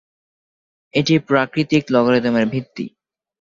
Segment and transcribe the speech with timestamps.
[0.93, 2.85] এটি প্রাকৃতিক লগারিদমের ভিত্তি।